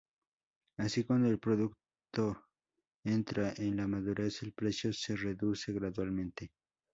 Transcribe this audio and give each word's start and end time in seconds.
Así, 0.79 1.03
cuando 1.03 1.29
el 1.29 1.37
producto 1.37 2.47
entra 3.05 3.53
en 3.57 3.77
la 3.77 3.87
madurez, 3.87 4.41
el 4.41 4.51
precio 4.51 4.91
se 4.93 5.15
reduce 5.15 5.71
gradualmente. 5.73 6.49